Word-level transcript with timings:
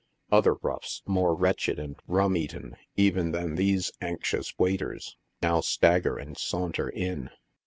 Other 0.31 0.55
roughs, 0.55 1.03
more 1.05 1.35
wretched 1.35 1.77
and 1.77 1.95
rum 2.07 2.35
eaten 2.35 2.75
even 2.95 3.33
than 3.33 3.53
these 3.53 3.91
anxious 4.01 4.49
v. 4.49 4.71
alters, 4.73 5.15
now 5.43 5.61
stagger 5.61 6.17
and 6.17 6.35
saunter 6.35 6.89
in. 6.89 7.29